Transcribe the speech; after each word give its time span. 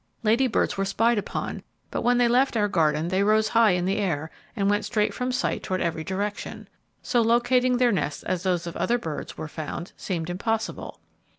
Lady 0.23 0.47
Birds 0.47 0.77
were 0.77 0.83
spied 0.83 1.19
upon, 1.19 1.61
but 1.91 2.01
when 2.01 2.17
they 2.17 2.27
left 2.27 2.57
our 2.57 2.67
garden 2.67 3.09
they 3.09 3.21
arose 3.21 3.49
high 3.49 3.69
in 3.73 3.87
air, 3.87 4.31
and 4.55 4.67
went 4.67 4.83
straight 4.83 5.13
from 5.13 5.31
sight 5.31 5.61
toward 5.61 5.79
every 5.79 6.03
direction. 6.03 6.67
So 7.03 7.21
locating 7.21 7.77
their 7.77 7.91
nests 7.91 8.23
as 8.23 8.41
those 8.41 8.65
of 8.65 8.75
other 8.77 8.97
birds 8.97 9.37
were 9.37 9.47
found, 9.47 9.91
seemed 9.95 10.31
impossible. 10.31 10.99